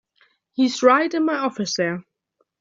[0.53, 2.03] He's right in my office there.